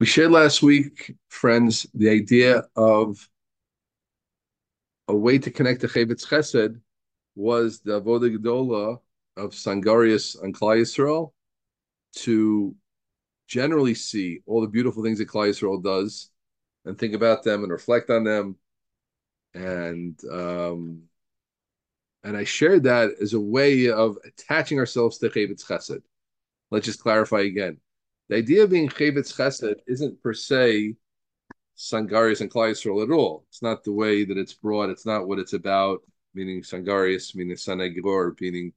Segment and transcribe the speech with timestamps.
[0.00, 3.28] We shared last week, friends, the idea of
[5.08, 6.80] a way to connect to Chavetz Chesed
[7.34, 9.00] was the Avodah Gedola
[9.36, 11.32] of Sangarius and Klal Yisrael
[12.16, 12.76] to
[13.48, 16.30] generally see all the beautiful things that Klal Yisrael does
[16.84, 18.56] and think about them and reflect on them.
[19.52, 21.02] And um,
[22.22, 26.02] and I shared that as a way of attaching ourselves to Chavetz Chesed.
[26.70, 27.80] Let's just clarify again.
[28.28, 30.96] The idea of being Chavetz Chesed isn't per se
[31.76, 33.46] Sangarius and Klal Yisrael at all.
[33.48, 34.90] It's not the way that it's brought.
[34.90, 36.00] It's not what it's about.
[36.34, 38.72] Meaning Sangarius, meaning Sanagor, meaning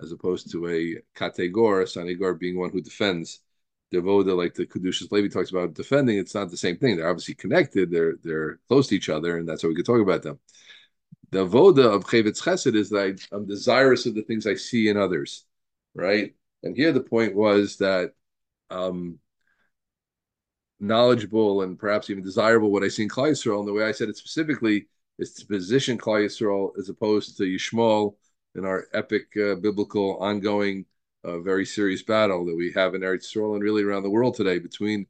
[0.00, 3.40] as opposed to a Kategor, Sanagor being one who defends.
[3.92, 6.96] Devoda, like the Kedushas Levi talks about defending, it's not the same thing.
[6.96, 7.90] They're obviously connected.
[7.90, 10.40] They're they're close to each other, and that's how we could talk about them.
[11.30, 14.96] The voda of Chavetz Chesed is that I'm desirous of the things I see in
[14.96, 15.44] others,
[15.94, 16.34] right?
[16.62, 18.14] And here the point was that
[18.74, 19.18] um,
[20.80, 23.60] knowledgeable and perhaps even desirable what I see in Klal Yisrael.
[23.60, 24.86] And the way I said it specifically
[25.18, 28.14] is to position Klal Yisrael as opposed to Yishmael
[28.54, 30.86] in our epic uh, biblical ongoing
[31.24, 34.34] uh, very serious battle that we have in Eretz Yisrael and really around the world
[34.34, 35.06] today between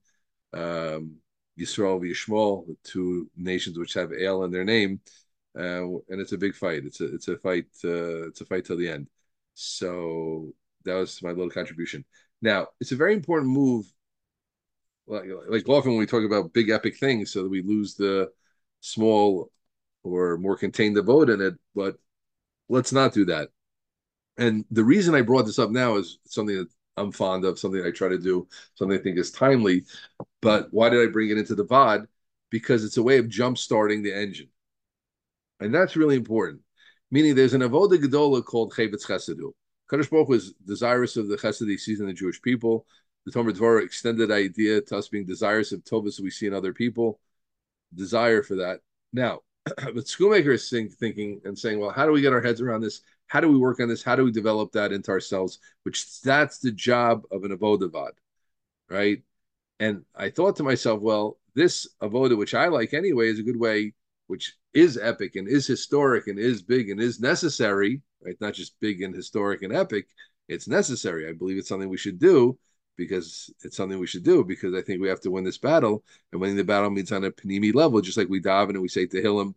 [0.52, 1.16] um,
[1.58, 5.00] Yisrael and Yishmael, the two nations which have Ale in their name.
[5.58, 6.84] Uh, and it's a big fight.
[6.84, 7.66] It's a it's a fight.
[7.84, 9.08] Uh, it's a fight till the end.
[9.54, 10.52] So
[10.84, 12.04] that was my little contribution.
[12.44, 13.86] Now, it's a very important move.
[15.06, 18.30] Like, like often when we talk about big epic things, so that we lose the
[18.80, 19.50] small
[20.02, 21.54] or more contained the vote in it.
[21.74, 21.96] But
[22.68, 23.48] let's not do that.
[24.36, 27.82] And the reason I brought this up now is something that I'm fond of, something
[27.82, 29.86] I try to do, something I think is timely.
[30.42, 32.06] But why did I bring it into the Vaad?
[32.50, 34.50] Because it's a way of jump starting the engine.
[35.60, 36.60] And that's really important.
[37.10, 39.52] Meaning there's an Avodah Gedola called Chavetz Chesedu.
[39.90, 42.86] Kadosh Baruch was desirous of the chesed he sees in the Jewish people.
[43.26, 46.72] The Tomer Dvorah extended idea to us being desirous of tovas we see in other
[46.72, 47.20] people.
[47.94, 48.80] Desire for that.
[49.12, 50.68] Now, but Schoonmaker is
[50.98, 53.02] thinking and saying, well, how do we get our heads around this?
[53.26, 54.02] How do we work on this?
[54.02, 55.58] How do we develop that into ourselves?
[55.84, 58.12] Which that's the job of an avodavad,
[58.90, 59.22] right?
[59.80, 63.58] And I thought to myself, well, this avoda, which I like anyway, is a good
[63.58, 63.94] way,
[64.26, 68.40] which is epic and is historic and is big and is necessary right?
[68.40, 70.06] Not just big and historic and epic.
[70.48, 71.28] It's necessary.
[71.28, 72.58] I believe it's something we should do
[72.96, 76.04] because it's something we should do because I think we have to win this battle.
[76.32, 78.88] And winning the battle means on a panimi level, just like we daven and we
[78.88, 79.54] say Tehillim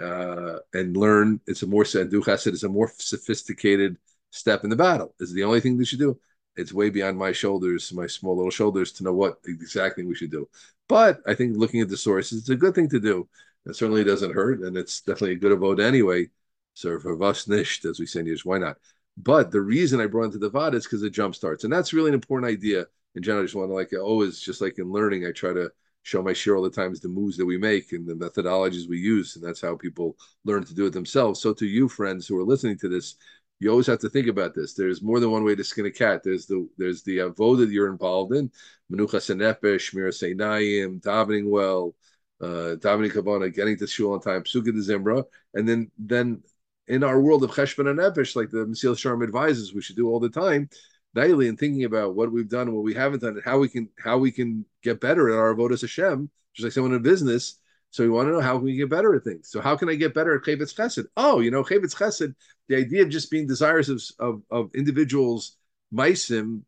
[0.00, 1.40] uh, and learn.
[1.46, 3.96] It's a more said it's a more sophisticated
[4.30, 5.14] step in the battle.
[5.20, 6.18] Is the only thing we should do.
[6.56, 10.30] It's way beyond my shoulders, my small little shoulders, to know what exactly we should
[10.30, 10.48] do.
[10.88, 13.28] But I think looking at the sources, it's a good thing to do.
[13.66, 16.28] It certainly doesn't hurt, and it's definitely a good vote anyway.
[16.74, 18.76] So for was nicht, as we say in Yiddish, why not?
[19.16, 21.64] But the reason I brought into the Vaad is because it jump starts.
[21.64, 22.86] And that's really an important idea.
[23.14, 25.70] In general, I just want to like always, just like in learning, I try to
[26.02, 28.98] show my share all the times the moves that we make and the methodologies we
[28.98, 29.36] use.
[29.36, 31.40] And that's how people learn to do it themselves.
[31.40, 33.14] So to you, friends who are listening to this,
[33.60, 34.74] you always have to think about this.
[34.74, 36.22] There's more than one way to skin a cat.
[36.24, 38.50] There's the there's the avoda that you're involved in,
[38.92, 41.94] menucha senefesh, shmir seinayim, davening well,
[42.42, 45.24] uh, davening kavana, getting to shul on time, Pesukei D'Zimra,
[45.54, 46.42] and then then
[46.88, 50.08] in our world of cheshbon and nefesh, like the Mesillas Yesharim advises, we should do
[50.08, 50.68] all the time
[51.14, 53.88] daily and thinking about what we've done what we haven't done, and how we can
[53.98, 57.58] how we can get better at our avodas Hashem, just like someone in business.
[57.90, 59.48] So we want to know how can we get better at things.
[59.48, 61.06] So how can I get better at Chavetz Chesed?
[61.16, 62.34] Oh, you know, Chavetz Chesed,
[62.68, 65.56] the idea of just being desirous of of, of individuals,
[65.94, 66.62] meisim,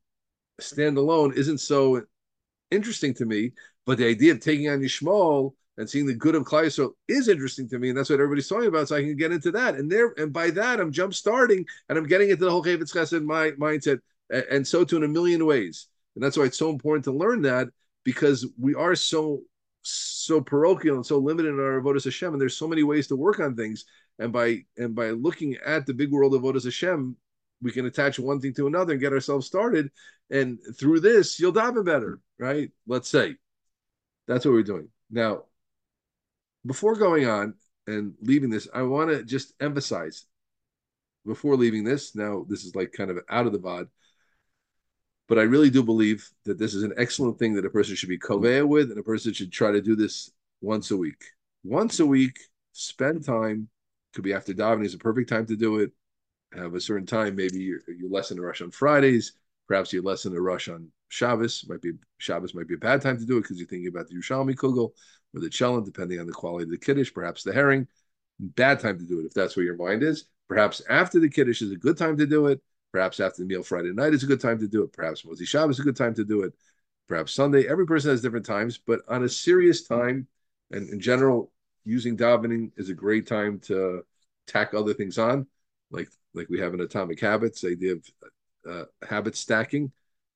[0.61, 2.03] standalone, isn't so
[2.71, 3.53] interesting to me.
[3.85, 7.29] But the idea of taking on Yishmael and seeing the good of Klal Yisrael is
[7.29, 8.89] interesting to me, and that's what everybody's talking about.
[8.89, 11.99] So I can get into that, and there, and by that, I'm jump starting, and
[11.99, 14.01] I'm getting into the whole Chavetz Chesed my mindset,
[14.31, 15.87] and, so too in a million ways.
[16.15, 17.69] And that's why it's so important to learn that
[18.05, 19.43] because we are so
[19.89, 23.17] so parochial and so limited in our avodas Hashem, and there's so many ways to
[23.17, 23.85] work on things.
[24.19, 27.17] And by and by looking at the big world of avodas Hashem,
[27.63, 29.91] we can attach one thing to another and get ourselves started.
[30.31, 32.71] And through this, you'll daven better, right?
[32.87, 33.37] Let's say
[34.27, 35.45] that's what we're doing now
[36.67, 37.55] before going on
[37.87, 40.27] and leaving this, I want to just emphasize
[41.25, 42.15] before leaving this.
[42.15, 43.89] Now, this is like kind of out of the Vaad,
[45.29, 48.09] but I really do believe that this is an excellent thing that a person should
[48.09, 50.31] be kovea with, and a person should try to do this
[50.61, 51.23] once a week.
[51.65, 52.39] Once a week,
[52.73, 53.69] spend time.
[54.15, 55.91] Could be after davening is a perfect time to do it.
[56.55, 57.37] Have a certain time.
[57.37, 59.33] Maybe you're you lesson to rush on Fridays.
[59.69, 61.67] Perhaps you lesson a rush on Shabbos.
[61.69, 64.09] Might be Shabbos might be a bad time to do it because you're thinking about
[64.09, 64.93] the Yerushalmi Kugel
[65.37, 67.87] or the chelon, depending on the quality of the kiddush, perhaps the herring.
[68.41, 70.25] Bad time to do it if that's where your mind is.
[70.49, 72.61] Perhaps after the kiddush is a good time to do it.
[72.93, 74.93] Perhaps after the meal Friday night is a good time to do it.
[74.93, 76.55] Perhaps Motzi Shabbos is a good time to do it.
[77.09, 77.69] perhaps Sunday.
[77.69, 80.27] Every person has different times, but on a serious time,
[80.71, 81.53] and in general,
[81.85, 84.05] using davening is a great time to
[84.47, 85.47] tack other things on,
[85.91, 88.05] like like we have in Atomic Habits, the idea of
[88.69, 89.93] uh, habit stacking.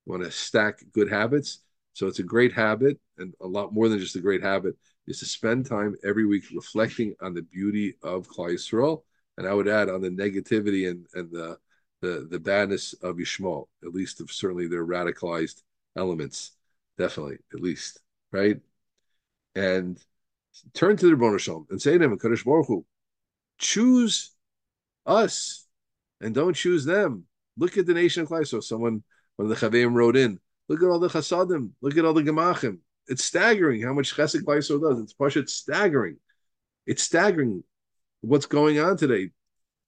[0.06, 1.60] You want to stack good habits.
[1.92, 4.76] So it's a great habit, and a lot more than just a great habit
[5.06, 9.02] is to spend time every week reflecting on the beauty of Klal Yisrael,
[9.38, 11.58] and I would add on the negativity and and the
[12.00, 15.62] the, the badness of Yishmael, at least of certainly their radicalized
[15.96, 16.52] elements,
[16.98, 18.00] definitely, at least,
[18.32, 18.58] right?
[19.54, 19.98] And
[20.74, 22.84] turn to the Rebbeinu and say to him, Kadosh Baruch Hu,
[23.58, 24.32] choose
[25.06, 25.66] us
[26.20, 27.24] and don't choose them.
[27.56, 28.46] Look at the nation of Klal.
[28.46, 29.02] So someone,
[29.36, 30.38] one of the Chaveim wrote in,
[30.68, 32.78] look at all the Chasadim, look at all the Gemachim.
[33.06, 35.00] It's staggering how much Chesed Klal does.
[35.00, 36.16] It's Pasha, it's staggering.
[36.86, 37.64] It's staggering
[38.20, 39.30] what's going on today.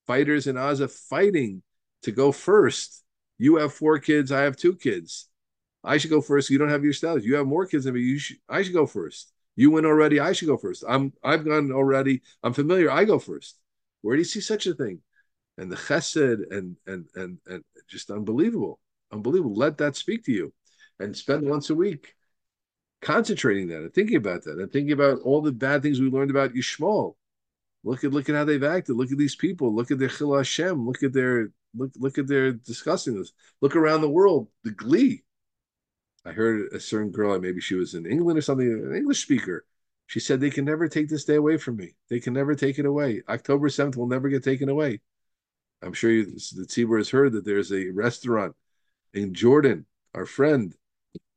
[0.07, 1.63] Fighters in Gaza fighting
[2.03, 3.05] to go first.
[3.39, 5.29] You have four kids, I have two kids.
[5.85, 6.51] I should go first.
[6.51, 7.25] You don't have your status.
[7.25, 8.01] You have more kids than me.
[8.01, 9.33] You should, I should go first.
[9.57, 10.21] You win already.
[10.21, 10.85] I should go first.
[10.89, 12.23] I'm I've gone already.
[12.43, 12.91] I'm familiar.
[12.91, 13.59] I go first.
[14.01, 15.01] Where do you see such a thing?
[15.59, 18.81] And the chesed and and and and just unbelievable,
[19.13, 19.55] unbelievable.
[19.55, 20.53] Let that speak to you,
[21.01, 22.15] and spend once a week
[23.03, 26.31] concentrating that and thinking about that and thinking about all the bad things we learned
[26.31, 27.15] about Yishmael.
[27.85, 28.97] Look at look at how they've acted.
[28.97, 29.75] Look at these people.
[29.75, 30.87] Look at their chil Hashem.
[30.87, 33.33] Look at their look look at their discussing this.
[33.61, 34.49] Look around the world.
[34.63, 35.25] The glee
[36.25, 39.65] I heard a certain girl, maybe she was in England or something, an English speaker.
[40.07, 41.95] She said they can never take this day away from me.
[42.09, 43.23] They can never take it away.
[43.29, 45.01] October 7th will never get taken away.
[45.83, 48.55] I'm sure you, the Tzibur has heard that there's a restaurant
[49.15, 50.75] in Jordan, our friend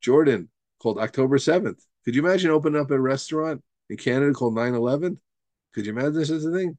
[0.01, 0.50] Jordan,
[0.86, 1.84] called October 7th.
[2.04, 5.20] Could you imagine opening up a restaurant in Canada called 9 11?
[5.74, 6.78] Could you imagine this as a thing?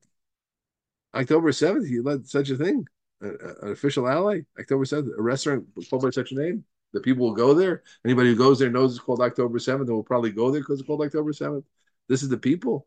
[1.12, 2.87] October 7th, you let such a thing,
[3.20, 6.64] an official ally, October 7th, a restaurant called by such a name?
[6.93, 7.82] The people will go there.
[8.05, 10.79] Anybody who goes there knows it's called October 7th and will probably go there because
[10.79, 11.64] it's called October 7th.
[12.08, 12.87] This is the people.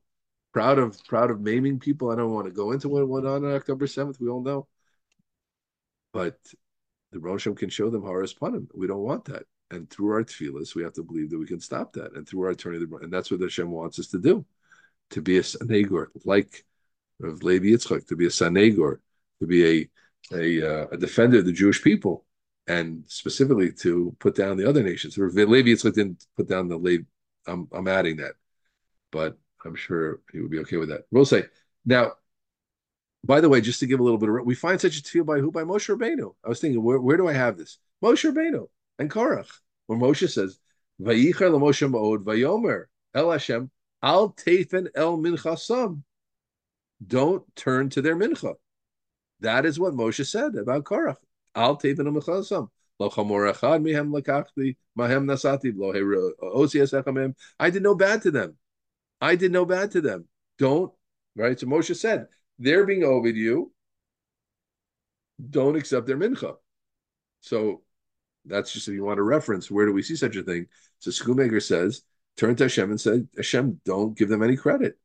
[0.54, 2.12] Proud of proud of maiming people.
[2.12, 4.22] I don't want to go into what went on on October 7th.
[4.22, 4.70] We all know.
[6.14, 6.38] But
[7.12, 8.68] the Rosham can show them Haras Panim.
[8.74, 9.44] We don't want that.
[9.72, 12.14] And through our tefillahs, we have to believe that we can stop that.
[12.16, 14.46] And through our turning the and that's what Hashem wants us to do.
[15.12, 16.66] To be a Sanegor, like
[17.22, 19.00] of Levi Yitzchak, to be a Sanegor,
[19.40, 19.90] to be a
[20.34, 22.26] a, uh, a defender of the Jewish people
[22.68, 25.18] and specifically to put down the other nations.
[25.18, 27.04] Levi Yitzchak didn't put down the Levi.
[27.48, 28.34] I'm, I'm adding that,
[29.12, 31.02] but I'm sure he would be okay with that.
[31.12, 31.46] We'll say
[31.86, 32.14] now.
[33.22, 35.26] By the way, just to give a little bit of, we find such a feel
[35.26, 36.36] by who by Moshe Rabbeinu.
[36.42, 37.78] I was thinking, where, where do I have this?
[38.02, 38.68] Moshe Rabbeinu
[39.00, 39.50] and Korach,
[39.88, 40.60] where Moshe says,
[41.02, 43.72] "Vayicher Moshe Maod Vayomer El Hashem
[44.04, 46.04] Al Tefen El Minchasam."
[47.06, 48.56] Don't turn to their mincha.
[49.40, 51.16] That is what Moshe said about Korach.
[51.56, 52.08] Al tevenu
[53.00, 53.10] El
[56.92, 57.36] echamim.
[57.60, 58.58] I did no bad to them.
[59.22, 60.28] I did no bad to them.
[60.58, 60.92] Don't
[61.36, 61.58] right.
[61.58, 63.72] So Moshe said they're being over you.
[65.50, 66.58] Don't accept their mincha.
[67.40, 67.84] So
[68.50, 69.72] that's just if you want a reference.
[69.72, 70.68] Where do we see such a thing?
[71.00, 72.02] So Schoonmaker says,
[72.38, 74.98] turn to Hashem and said, Hashem, don't give them any credit.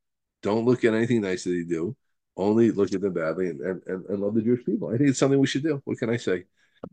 [0.42, 1.96] Don't look at anything nice that they do
[2.36, 4.88] only look at them badly and, and, and, love the Jewish people.
[4.88, 5.80] I think it's something we should do.
[5.84, 6.44] What can I say?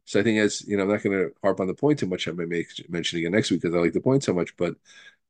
[0.05, 2.05] So I think as you know, I'm not going to harp on the point too
[2.05, 2.27] much.
[2.27, 4.75] I may make mention again next week because I like the point so much, but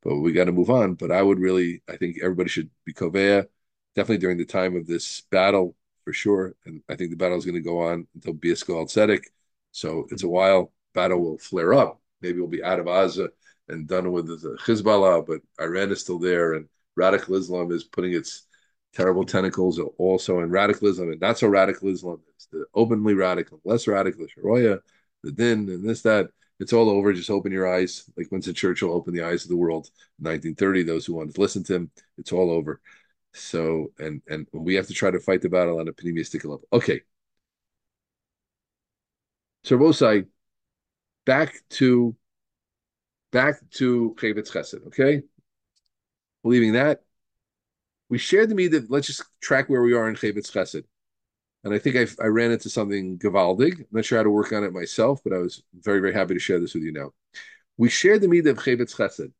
[0.04, 0.96] but we got to move on.
[0.96, 3.48] But I would really, I think everybody should be kovea,
[3.96, 6.56] definitely during the time of this battle for sure.
[6.66, 9.24] And I think the battle is going to go on until Biasko al Tzedek.
[9.72, 10.72] So it's a while.
[10.94, 12.02] Battle will flare up.
[12.22, 13.30] Maybe we'll be out of Gaza
[13.68, 18.14] and done with the Hezbollah, but Iran is still there, and radical Islam is putting
[18.14, 18.46] its
[18.94, 22.22] terrible tentacles also in radicalism and not so radical Islam.
[22.36, 24.80] It's the openly radical, less radical, Sharia,
[25.24, 26.30] the din, and this, that.
[26.60, 27.12] It's all over.
[27.12, 28.08] Just open your eyes.
[28.16, 30.84] Like Winston Churchill opened the eyes of the world in 1930.
[30.84, 32.80] Those who wanted to listen to him, it's all over.
[33.34, 36.62] So, and and we have to try to fight the battle on a pneumistic level.
[36.72, 37.02] Okay.
[39.64, 39.78] So,
[41.26, 42.16] back to
[43.32, 44.88] back to Chavetz Chesed.
[44.88, 45.24] Okay,
[46.44, 47.02] believing that
[48.12, 50.84] we shared the meat let's just track where we are in Chavetz Chesed.
[51.64, 53.80] And I think I, I ran into something Gavaldig.
[53.80, 56.34] I'm not sure how to work on it myself, but I was very, very happy
[56.34, 57.12] to share this with you now.
[57.78, 59.32] We shared the meat of Chavetz Chesed.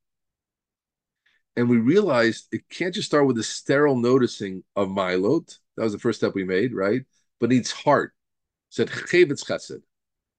[1.58, 5.58] And we realized it can't just start with a sterile noticing of Milot.
[5.76, 7.02] That was the first step we made, right?
[7.42, 8.14] But needs heart.
[8.70, 9.82] Said Chavetz Chesed.
[9.82, 9.82] That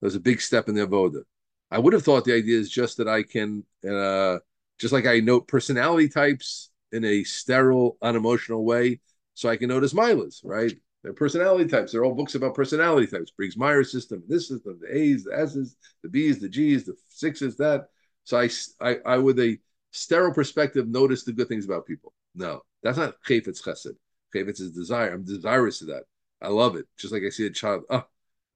[0.06, 1.24] was a big step in the Avoda.
[1.72, 4.38] I would have thought the idea is just that I can, uh,
[4.78, 9.00] just like I note personality types, in a sterile, unemotional way,
[9.34, 10.72] so I can notice Milas, right?
[11.02, 11.92] They're personality types.
[11.92, 13.30] They're all books about personality types.
[13.30, 17.56] Briggs Myers system, this system, the A's, the S's, the B's, the G's, the sixes,
[17.56, 17.86] that.
[18.24, 18.50] So I,
[18.80, 19.58] I, I with a
[19.90, 22.12] sterile perspective, notice the good things about people.
[22.34, 23.96] No, that's not chayfetz chesed.
[24.34, 25.12] Chayfetz is desire.
[25.12, 26.04] I'm desirous of that.
[26.40, 26.86] I love it.
[26.98, 27.84] Just like I see a child.
[27.90, 28.04] Oh,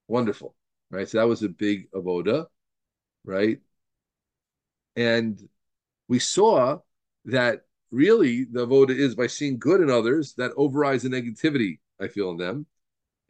[0.07, 0.55] wonderful.
[0.91, 1.09] Right.
[1.09, 2.47] So that was a big avoda.
[3.27, 3.61] Right.
[4.95, 5.49] And
[6.09, 6.81] we saw
[7.27, 12.09] that really the avoda is by seeing good in others that overrides the negativity I
[12.09, 12.67] feel in them.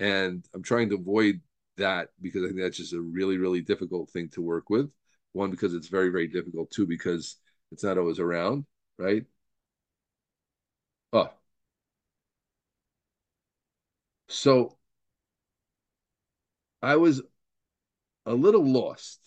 [0.00, 1.40] And I'm trying to avoid
[1.78, 4.90] that because I think that's just a really, really difficult thing to work with.
[5.32, 6.70] One, because it's very, very difficult.
[6.70, 7.36] Two, because
[7.72, 8.66] it's not always around,
[8.98, 9.24] right?
[11.12, 11.30] Oh.
[14.28, 14.76] So
[16.82, 17.22] I was
[18.26, 19.20] a little lost,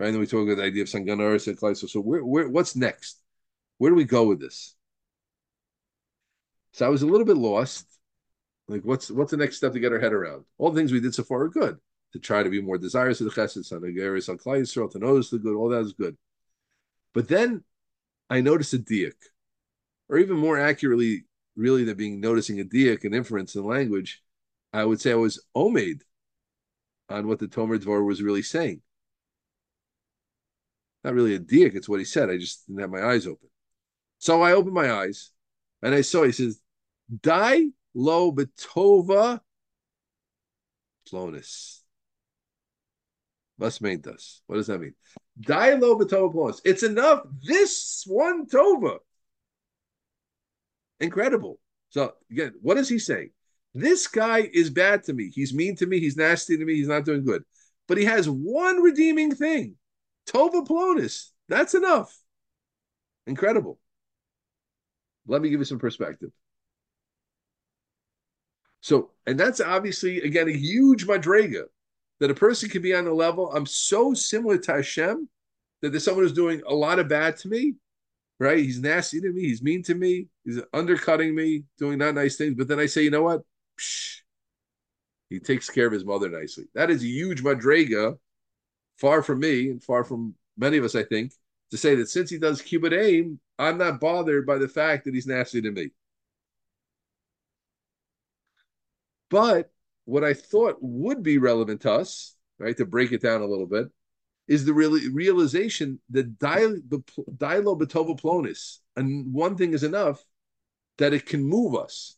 [0.00, 0.06] right?
[0.06, 1.88] And then we talk about the idea of Sanganaris and Kleiso.
[1.88, 3.20] So where, where, what's next?
[3.76, 4.74] Where do we go with this?
[6.72, 7.86] So I was a little bit lost.
[8.66, 10.44] Like, what's what's the next step to get our head around?
[10.56, 11.76] All the things we did so far are good.
[12.12, 15.38] To try to be more desirous of the chesed, sanageris on Klai to notice the
[15.38, 16.16] good, all that is good.
[17.12, 17.62] But then
[18.30, 19.14] I noticed a diak,
[20.08, 21.24] or even more accurately,
[21.56, 24.22] really than being noticing a diak, and inference in language,
[24.72, 26.02] I would say I was omed
[27.08, 28.82] on what the Tomer Dvar was really saying.
[31.02, 32.30] Not really a diak, it's what he said.
[32.30, 33.48] I just didn't have my eyes open.
[34.18, 35.30] So I opened my eyes
[35.82, 36.60] and I saw, he says,
[37.22, 37.62] Die
[37.94, 39.40] lo betova
[41.10, 41.78] plonis.
[43.62, 44.42] Us.
[44.46, 44.94] What does that mean?
[45.40, 46.60] Die lo betova plonis.
[46.64, 47.22] It's enough.
[47.42, 48.98] This one tova.
[51.00, 51.58] Incredible.
[51.88, 53.30] So again, what is he saying?
[53.74, 55.30] This guy is bad to me.
[55.32, 56.00] He's mean to me.
[56.00, 56.74] He's nasty to me.
[56.74, 57.42] He's not doing good.
[57.88, 59.76] But he has one redeeming thing.
[60.26, 61.30] Tova plonis.
[61.48, 62.16] That's enough.
[63.26, 63.78] Incredible.
[65.26, 66.30] Let me give you some perspective.
[68.80, 71.64] So, and that's obviously again a huge madrega
[72.18, 73.52] that a person can be on the level.
[73.52, 75.28] I'm so similar to Hashem
[75.82, 77.74] that there's someone who's doing a lot of bad to me,
[78.38, 78.58] right?
[78.58, 82.54] He's nasty to me, he's mean to me, he's undercutting me, doing not nice things.
[82.56, 83.42] But then I say, you know what?
[83.78, 84.20] Psh,
[85.28, 86.64] he takes care of his mother nicely.
[86.74, 88.18] That is a huge madrega,
[89.00, 91.32] far from me and far from many of us, I think,
[91.70, 95.14] to say that since he does kibbud aim, I'm not bothered by the fact that
[95.14, 95.90] he's nasty to me.
[99.30, 99.72] But
[100.04, 103.66] what I thought would be relevant to us, right, to break it down a little
[103.66, 103.88] bit,
[104.48, 110.24] is the real, realization that dialo betova plonis, and one thing is enough,
[110.98, 112.16] that it can move us.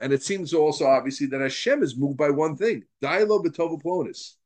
[0.00, 4.36] And it seems also obviously that Hashem is moved by one thing, dialo betova plonis.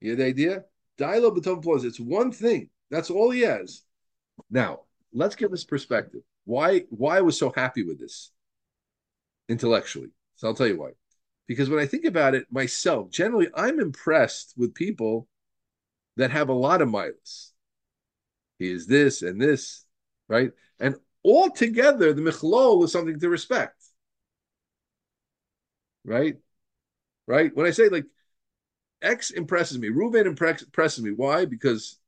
[0.00, 0.64] You have the idea?
[0.98, 1.84] Dialo betova plonis.
[1.84, 2.70] It's one thing.
[2.90, 3.82] That's all he has.
[4.50, 4.80] Now,
[5.12, 6.22] let's get this perspective.
[6.44, 8.30] Why why I was so happy with this
[9.48, 10.10] intellectually.
[10.36, 10.90] So I'll tell you why.
[11.46, 15.26] Because when I think about it myself, generally I'm impressed with people
[16.16, 17.52] that have a lot of miles.
[18.58, 19.84] He is this and this,
[20.28, 20.50] right?
[20.78, 23.82] And all together, the michlol is something to respect.
[26.04, 26.36] Right?
[27.26, 27.54] Right?
[27.54, 28.06] When I say like
[29.02, 31.12] X impresses me, Ruben impresses me.
[31.12, 31.44] Why?
[31.44, 31.98] Because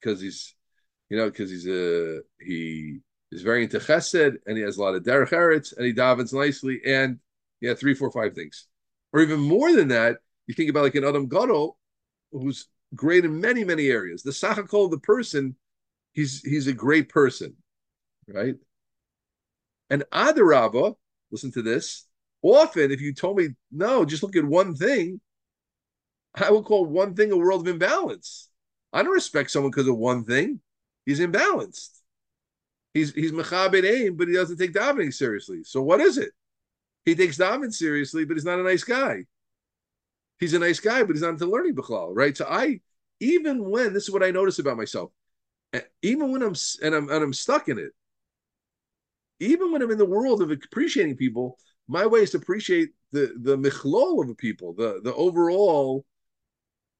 [0.00, 0.54] because he's
[1.08, 2.98] you know, because he's a he
[3.32, 6.32] is very into chesed and he has a lot of derech eretz and he davens
[6.32, 7.18] nicely and
[7.60, 8.66] yeah, three, four, five things.
[9.12, 11.78] Or even more than that, you think about like an Adam Gadol
[12.32, 14.22] who's great in many, many areas.
[14.22, 15.56] The sachakol of the person,
[16.12, 17.56] he's he's a great person,
[18.28, 18.56] right?
[19.90, 20.96] And Adarabba,
[21.30, 22.06] listen to this.
[22.42, 25.20] Often, if you told me no, just look at one thing,
[26.36, 28.50] I would call one thing a world of imbalance.
[28.92, 30.60] I don't respect someone because of one thing.
[31.04, 32.00] He's imbalanced.
[32.94, 35.62] He's he's mechabed aim, but he doesn't take davening seriously.
[35.64, 36.30] So what is it?
[37.04, 39.24] He takes davening seriously, but he's not a nice guy.
[40.38, 42.36] He's a nice guy, but he's not into learning bichlal, right?
[42.36, 42.80] So I,
[43.20, 45.10] even when this is what I notice about myself,
[46.02, 47.92] even when I'm and I'm and I'm stuck in it,
[49.40, 53.34] even when I'm in the world of appreciating people, my way is to appreciate the
[53.40, 56.04] the michlol of the people, the the overall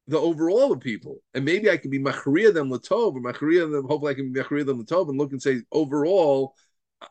[0.08, 1.22] the overall of people.
[1.34, 4.40] And maybe I can be machriya them latov, or machriya them, hopefully I can be
[4.40, 6.54] machriya them latov and look and say, overall,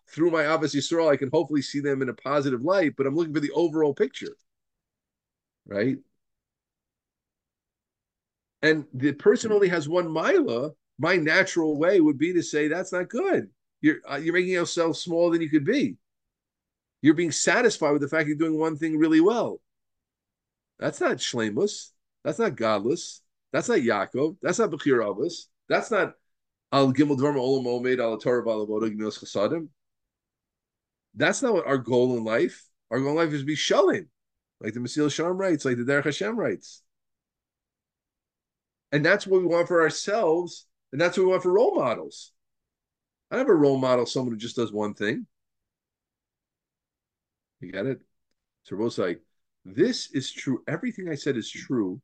[0.09, 3.15] through my Ahavas Yisrael, I can hopefully see them in a positive light, but I'm
[3.15, 4.35] looking for the overall picture.
[5.67, 5.97] Right?
[8.61, 12.93] And the person only has one mila, my natural way would be to say, that's
[12.93, 13.49] not good.
[13.81, 15.97] You're, uh, you're making yourself smaller than you could be.
[17.01, 19.61] You're being satisfied with the fact you're doing one thing really well.
[20.79, 21.91] That's not shlemus.
[22.25, 23.21] That's not godless.
[23.53, 24.37] That's not Yaakov.
[24.41, 25.45] That's not Bechir Avos.
[25.69, 26.15] That's not
[26.71, 29.67] Al Gimel Dvarma Olam Omed Al Torah Balavoda Gmilos Chasadim.
[31.13, 32.67] That's not what our goal in life.
[32.89, 34.09] Our goal in life is to be shalom,
[34.59, 36.81] like the Mesil Shalom writes, like the Derech Hashem writes.
[38.91, 42.31] And that's what we want for ourselves, and that's what we want for role models.
[43.29, 45.27] I have a role model, someone who just does one thing.
[47.59, 48.01] You get it?
[48.63, 49.21] So both like,
[49.63, 50.63] this is true.
[50.67, 52.01] Everything I said is true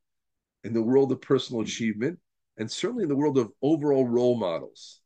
[0.63, 2.19] in the world of personal achievement
[2.57, 5.01] and certainly in the world of overall role models.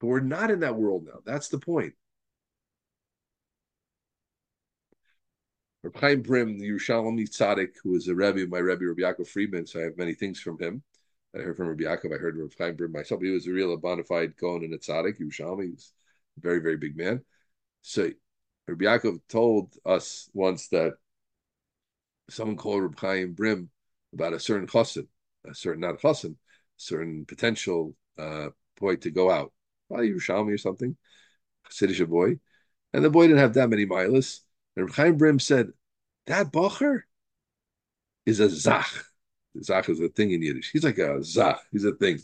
[0.00, 1.20] But we're not in that world now.
[1.24, 1.94] That's the point.
[5.82, 9.26] Reb Chaim Brim, the Yerushalmi tzaddik, who was a Rebbe, of my Rebbe, Rabbi Yaakov
[9.26, 10.82] Friedman, so I have many things from him.
[11.34, 13.20] I heard from Rabbi Yaakov, I heard Reb Chaim Brim myself.
[13.20, 15.64] He was a real bona fide Gaon and a tzaddik, Yerushalmi.
[15.64, 15.92] He was
[16.38, 17.24] a very, very big man.
[17.80, 18.10] So
[18.68, 20.94] Rabbi Yaakov told us once that
[22.32, 23.70] someone called Reb Chaim Brim
[24.12, 25.06] about a certain chassid,
[25.48, 26.34] a certain, not a
[26.76, 28.48] certain potential uh,
[28.78, 29.52] boy to go out,
[29.88, 30.96] probably Yerushalmi or something,
[31.68, 32.38] Chassidish boy.
[32.92, 34.40] And the boy didn't have that many milas.
[34.76, 35.68] And Reb Chaim Brim said,
[36.26, 37.02] that Bacher
[38.26, 38.90] is a zach.
[39.62, 40.70] Zach is a thing in Yiddish.
[40.72, 41.60] He's like a zach.
[41.72, 42.18] He's a thing.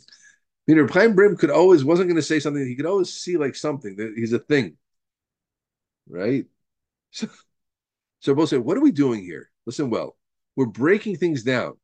[0.67, 2.67] You know, Chaim Brim could always wasn't going to say something.
[2.67, 4.77] He could always see like something that he's a thing,
[6.09, 6.47] right?
[7.11, 7.27] So,
[8.21, 9.51] so both say, what are we doing here?
[9.67, 10.17] Listen well.
[10.57, 11.75] We're breaking things down,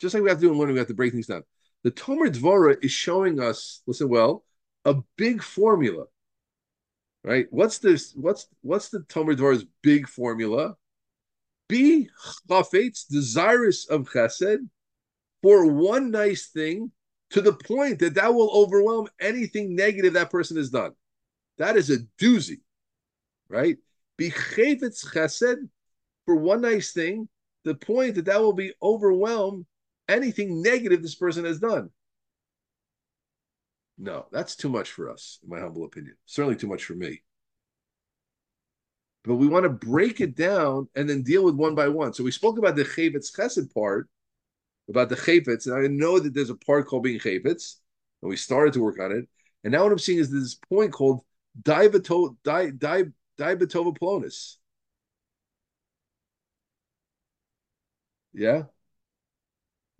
[0.00, 0.74] just like we have to do in learning.
[0.74, 1.42] We have to break things down.
[1.84, 3.82] The Tomer Dvora is showing us.
[3.86, 4.44] Listen well,
[4.84, 6.04] a big formula
[7.24, 7.46] right?
[7.50, 8.12] What's this?
[8.14, 10.76] What's what's the Tomer Dvar's big formula?
[11.68, 12.08] Be
[12.48, 14.68] chafetz, desirous of chesed,
[15.42, 16.90] for one nice thing,
[17.30, 20.92] to the point that that will overwhelm anything negative that person has done.
[21.58, 22.60] That is a doozy,
[23.48, 23.76] right?
[24.20, 25.66] Be chafetz chesed
[26.26, 27.26] for one nice thing,
[27.64, 29.64] the point that that will be overwhelm
[30.10, 31.88] anything negative this person has done.
[33.96, 36.16] No, that's too much for us, in my humble opinion.
[36.26, 37.22] Certainly too much for me.
[39.24, 42.12] But we want to break it down and then deal with one by one.
[42.12, 44.06] So we spoke about the Chavetz Chesed part,
[44.90, 47.76] about the Chavetz, and I know that there's a part called being Chavetz,
[48.20, 49.26] and we started to work on it.
[49.64, 51.22] And now what I'm seeing is this point called
[51.62, 53.04] Diabeto, di, di,
[53.40, 54.56] Diabetova Plonis.
[58.34, 58.64] Yeah?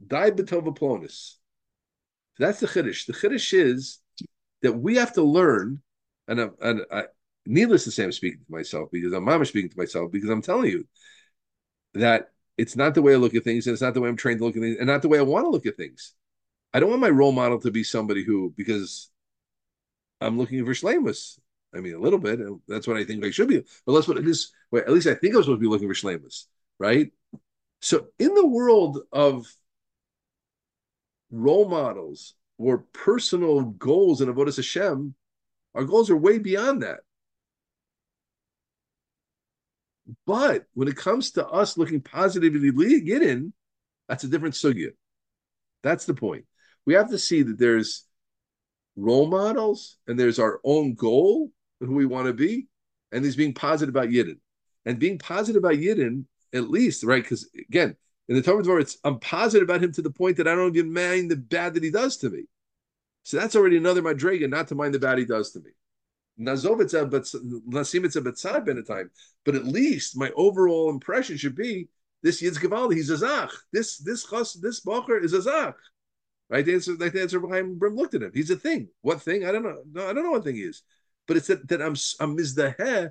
[0.07, 1.37] Diabetova Plonis.
[2.38, 3.07] That's the chiddush.
[3.07, 3.98] The chiddush is
[4.62, 5.81] that we have to learn,
[6.29, 7.05] and, I, and I,
[7.46, 10.42] needless to say, I'm speaking to myself because I'm mama speaking to myself because I'm
[10.42, 10.87] telling you
[11.94, 14.16] that it's not the way I look at things, and it's not the way I'm
[14.16, 16.14] trained to look at things, and not the way I want to look at things.
[16.74, 19.11] I don't want my role model to be somebody who, because
[20.20, 21.38] I'm looking for shlemus.
[21.74, 22.40] I mean, a little bit.
[22.66, 23.62] That's what I think I should be.
[23.87, 24.52] But that's what it is.
[24.70, 26.46] Well, at least I think I'm supposed to be looking for shlemus,
[26.78, 27.12] right?
[27.80, 29.46] So, in the world of
[31.30, 35.14] role models or personal goals in Avodah Hashem,
[35.74, 37.00] our goals are way beyond that.
[40.26, 43.52] But when it comes to us looking positively in,
[44.09, 44.90] that's a different sugya.
[45.83, 46.44] That's the point.
[46.85, 48.04] We have to see that there's
[48.96, 52.69] role models and there's our own goal who we want to be,
[53.12, 54.38] and he's being positive about Yidden.
[54.87, 57.23] And being positive about Yidden, at least, right?
[57.23, 57.97] Because again,
[58.29, 60.93] in the Torah, it's I'm positive about him to the point that I don't even
[60.93, 62.45] mind the bad that he does to me.
[63.25, 65.71] So that's already another madrega, not to mind the bad he does to me.
[66.40, 69.11] Nazovitza, but Nasimitza Betzad time.
[69.45, 71.88] But at least my overall impression should be
[72.23, 73.51] this Yitz Gavaldi, he's a Zach.
[73.73, 75.75] This this chas, this Bacher is a Zach.
[76.49, 76.64] Right?
[76.64, 78.33] The answer, the answer behind Brim looked at him.
[78.35, 78.88] He's a thing.
[79.03, 79.45] What thing?
[79.45, 79.83] I don't know.
[79.93, 80.83] No, I don't know what thing he is.
[81.26, 83.11] But it's that, that I'm I'm mizdaheh.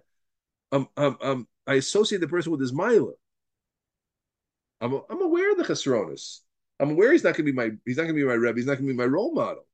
[0.71, 3.13] I'm, I'm, I'm, I associate the person with his mila.
[4.81, 6.39] I'm, I'm aware of the chesronis.
[6.79, 8.57] I'm aware he's not going to be my he's not going to be my rebbe.
[8.57, 9.65] He's not going to be my role model.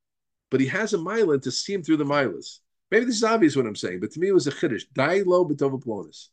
[0.51, 2.59] But he has a mila to see him through the milas.
[2.91, 4.83] Maybe this is obvious what I'm saying, but to me it was a chiddush.
[4.93, 6.29] Die low betova plonis.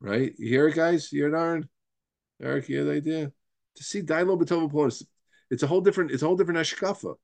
[0.00, 0.34] Right?
[0.38, 1.12] You hear it, guys?
[1.12, 1.68] You hear it, Aaron?
[2.42, 3.32] Eric, you hear the idea?
[3.76, 5.04] To see die low plonis.
[5.50, 6.10] It's a whole different.
[6.10, 7.14] It's a whole different ashkafa.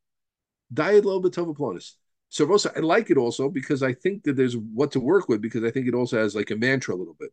[0.72, 1.92] Die low plonis.
[2.30, 5.42] So Rosa, I like it also because I think that there's what to work with
[5.42, 7.30] because I think it also has like a mantra a little bit.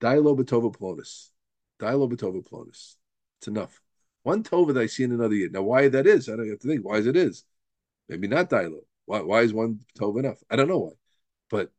[0.00, 1.30] Die low betova plonis.
[1.80, 2.94] Dialo betova plonis.
[3.38, 3.82] It's enough.
[4.22, 5.48] One tova that I see in another year.
[5.50, 6.84] Now, why that is, I don't have to think.
[6.84, 7.44] Why is it is?
[8.08, 8.80] Maybe not dialo.
[9.06, 10.38] Why, why is one tova enough?
[10.48, 10.92] I don't know why.
[11.50, 11.72] But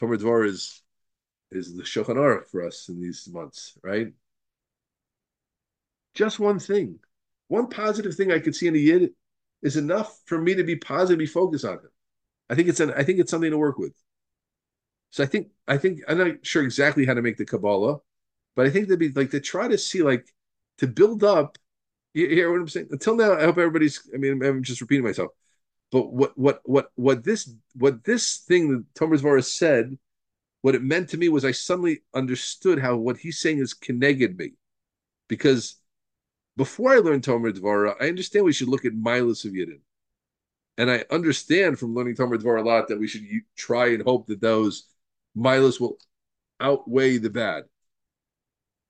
[0.00, 0.82] Tomer Dvar is
[1.50, 4.08] is the Shulchan Aruch for us in these months, right?
[6.14, 6.98] Just one thing,
[7.48, 9.10] one positive thing I could see in a yid
[9.62, 11.90] is enough for me to be positively focused on it.
[12.50, 13.94] I think it's an I think it's something to work with.
[15.10, 17.98] So I think I think I'm not sure exactly how to make the Kabbalah,
[18.56, 20.26] but I think they'd be like to try to see like
[20.78, 21.58] to build up.
[22.14, 22.88] You hear what I'm saying?
[22.90, 24.08] Until now, I hope everybody's.
[24.14, 25.30] I mean, I'm just repeating myself.
[25.90, 29.96] But what what what what this what this thing that Thomas Morris said,
[30.62, 34.36] what it meant to me was I suddenly understood how what he's saying is connected
[34.36, 34.52] me,
[35.28, 35.76] because
[36.58, 39.78] before I learned Tomer Dvara, I understand we should look at Milas of Yidden.
[40.76, 43.22] And I understand from learning Tomer Dvara a lot that we should
[43.56, 44.88] try and hope that those
[45.36, 45.98] Milas will
[46.60, 47.64] outweigh the bad.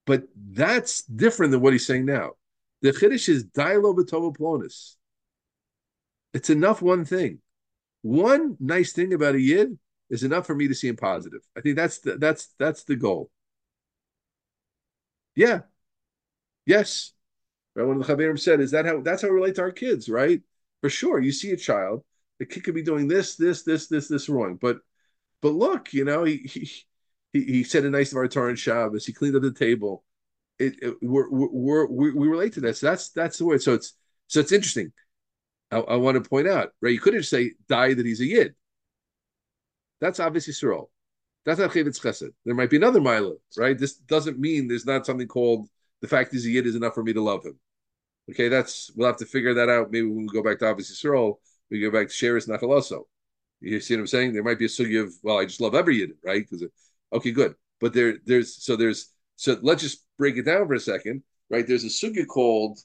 [0.07, 2.33] But that's different than what he's saying now.
[2.81, 4.95] The Chiddush is Dialo B'Tova Plonis.
[6.33, 7.41] It's enough one thing.
[8.01, 9.79] One nice thing about a Yid
[10.09, 11.41] is enough for me to see him positive.
[11.55, 13.31] I think that's the, that's that's the goal.
[15.35, 15.63] Yeah.
[16.65, 17.13] Yes.
[17.79, 17.87] Right?
[17.87, 20.09] One of the Chaverim said, is that how that's how we relate to our kids,
[20.09, 20.43] right?
[20.81, 21.21] For sure.
[21.21, 22.03] You see a child,
[22.41, 24.59] the kid could be doing this, this, this, this, this wrong.
[24.61, 24.79] But
[25.41, 26.69] but look, you know, he he
[27.33, 30.03] he, he said a nice Torah and Shabbos, he cleaned up the table.
[30.59, 32.77] It, it we're, we're, we're, we relate to that.
[32.77, 33.59] So that's that's the way.
[33.59, 33.95] So it's
[34.27, 34.93] so it's interesting.
[35.71, 36.93] I, I want to point out, right?
[36.93, 38.57] You couldn't say die that he's a yid.
[40.01, 40.89] That's Ahavas Yisrael.
[41.45, 42.31] That's not Chavetz Chesed.
[42.45, 43.79] There might be another Mila, right?
[43.79, 45.69] This doesn't mean there's not something called
[46.01, 47.59] the fact he's a yid is enough for me to love him.
[48.31, 49.91] Okay, that's we'll have to figure that out.
[49.91, 51.37] Maybe when we go back to Ahavas Yisrael,
[51.71, 53.03] we go back to Sheris Nachaloso.
[53.61, 54.33] You see what I'm saying?
[54.33, 56.45] There might be a sugi of well, I just love every yid, right?
[56.49, 56.67] Because
[57.13, 57.55] okay, good.
[57.81, 61.67] But there, there's so there's so let's just break it down for a second, right?
[61.67, 62.79] There's a sugi called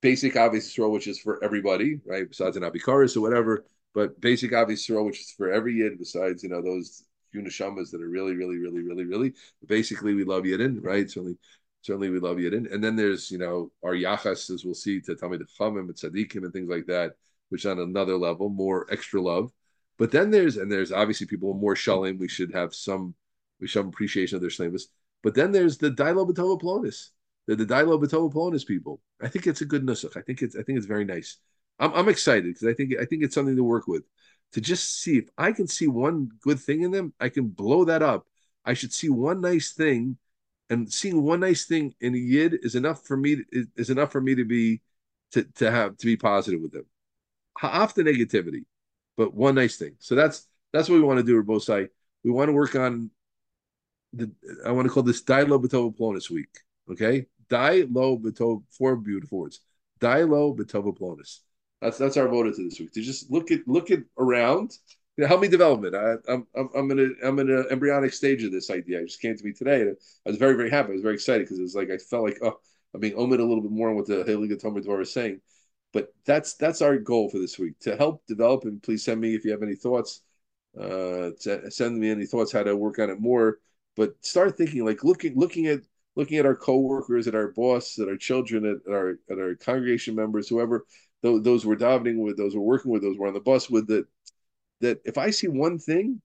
[0.00, 2.28] basic Ahavas Yisrael, which is for everybody, right?
[2.28, 5.98] Besides an abikaris or whatever, but basic Ahavas Yisrael, which is for every yid.
[5.98, 9.32] Besides, you know, those few neshamas that are really, really, really, really, really.
[9.66, 11.08] Basically, we love Yidden, right?
[11.08, 11.38] Certainly,
[11.82, 12.72] certainly we love Yidden.
[12.72, 16.44] And then there's, you know, our yachas, as we'll see, to Talmud Chachamim and Tzaddikim
[16.44, 17.16] and things like that,
[17.48, 19.52] which on another level, more extra love.
[19.98, 22.18] But then there's, and there's obviously people more shalim.
[22.18, 23.14] We should have some,
[23.60, 24.84] we should have appreciation of their shlemus.
[25.22, 27.10] But then there's the Dailo B'Tova Plonis,
[27.46, 29.00] the, the Dailo B'Tova Plonis people.
[29.20, 30.16] I think it's a good nusach.
[30.16, 31.36] I think it's, I think it's very nice.
[31.78, 34.04] I'm, I'm excited because I think, I think it's something to work with
[34.52, 37.84] to just see if I can see one good thing in them, I can blow
[37.84, 38.26] that up.
[38.64, 40.16] I should see one nice thing,
[40.70, 43.36] and seeing one nice thing in a yid is enough for me.
[43.36, 44.80] To, is enough for me to be
[45.32, 46.86] to to have to be positive with them.
[47.58, 48.64] Half the negativity,
[49.16, 49.96] but one nice thing.
[49.98, 51.88] So that's that's what we want to do, Rabosai.
[52.24, 53.10] We want to work on
[54.12, 54.30] the.
[54.64, 56.56] I want to call this Die Lo B'Tova Plonis week.
[56.90, 58.62] Okay, Die Lo B'Tova.
[58.70, 59.60] Four beautiful words.
[59.98, 61.40] Die Lo B'Tova Plonis.
[61.82, 64.76] That's that's our motive to this week to just look at look at around.
[65.20, 65.94] Know, help me develop it.
[65.94, 69.00] I, am I'm I'm in a I'm in an embryonic stage of this idea.
[69.00, 70.90] I just came to me today, and I was very very happy.
[70.90, 72.58] I was very excited because it was like I felt like oh
[72.94, 75.40] I'm being omitted a little bit more on what the Haliga Tomer is saying.
[75.92, 78.64] But that's that's our goal for this week to help develop.
[78.64, 80.22] And please send me if you have any thoughts.
[80.80, 81.30] Uh,
[81.68, 83.58] send me any thoughts how to work on it more.
[83.96, 85.80] But start thinking like looking looking at
[86.16, 90.14] looking at our coworkers, at our boss, at our children, at our at our congregation
[90.14, 90.86] members, whoever
[91.22, 93.86] those, those we're davening with, those we're working with, those we're on the bus with,
[93.88, 94.06] that
[94.80, 96.20] that if I see one thing,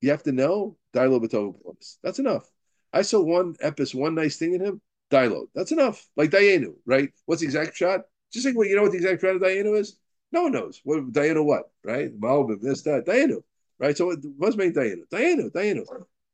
[0.00, 1.54] you have to know Dilo B'Tov
[2.02, 2.48] That's enough.
[2.92, 5.46] I saw one epis, one nice thing in him, Dilo.
[5.54, 6.06] That's enough.
[6.16, 7.10] Like Dayenu, right?
[7.26, 8.00] What's the exact shot?
[8.32, 9.96] Just like what you know what the exact shot of Dayenu is?
[10.32, 10.80] No one knows.
[10.84, 12.18] What Dayenu what, right?
[12.18, 13.42] Malbim, this, that, Dayenu.
[13.78, 13.96] Right?
[13.96, 15.08] So it must mean Dayenu.
[15.10, 15.84] Dayenu.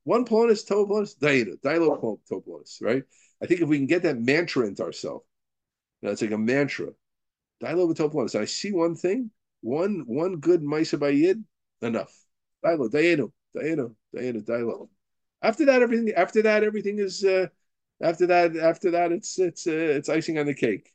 [0.05, 1.17] One polonus, toe polonus.
[1.19, 3.03] Dilo polonus, right?
[3.43, 5.25] I think if we can get that mantra into ourselves,
[6.03, 6.89] know, it's like a mantra
[7.63, 8.39] Dilo b'toplonis.
[8.39, 10.99] I see one thing, one one good Maisa
[11.83, 12.13] enough.
[12.65, 14.89] Dilo, Dayenu, Dayenu, Dayenu, Dilo.
[15.43, 16.13] After that, everything.
[16.15, 17.25] After that, everything is.
[17.25, 17.47] Uh,
[18.03, 20.93] after that, after that, it's it's uh, it's icing on the cake.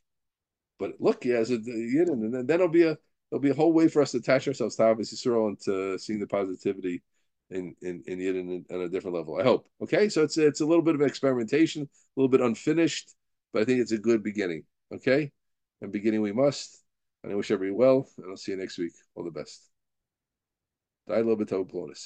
[0.78, 2.98] But look, yeah, as a Yid, and then there'll be a
[3.30, 5.98] there'll be a whole way for us to attach ourselves to Ahavas Yisrael and to
[5.98, 7.02] seeing the positivity
[7.50, 9.38] in in in Yidden on a different level.
[9.38, 9.68] I hope.
[9.82, 13.14] Okay, so it's it's a little bit of experimentation, a little bit unfinished,
[13.52, 14.64] but I think it's a good beginning.
[14.92, 15.32] Okay
[15.82, 16.82] and beginning we must.
[17.22, 18.92] And I wish everybody well, and I'll see you next week.
[19.14, 19.71] All the best.
[21.06, 22.04] Dai lo b'tov plonis.